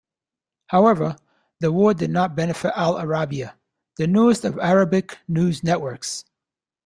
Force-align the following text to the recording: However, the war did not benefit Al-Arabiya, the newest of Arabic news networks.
However, 0.69 1.15
the 1.59 1.71
war 1.71 1.93
did 1.93 2.09
not 2.09 2.35
benefit 2.35 2.73
Al-Arabiya, 2.75 3.53
the 3.97 4.07
newest 4.07 4.43
of 4.45 4.57
Arabic 4.57 5.19
news 5.27 5.63
networks. 5.63 6.25